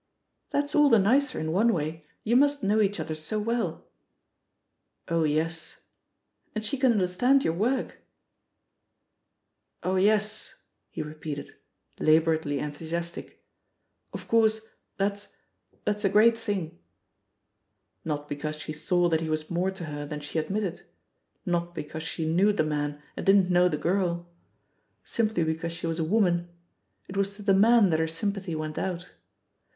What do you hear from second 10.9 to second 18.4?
repeated, labouredly enthusiastic. Of course, that's— ^that's a great thing/' Not